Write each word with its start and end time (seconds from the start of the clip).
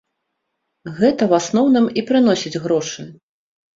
Гэта 0.99 1.21
ў 1.27 1.31
асноўным 1.41 1.85
і 2.03 2.07
прыносіць 2.11 2.61
грошы. 2.67 3.01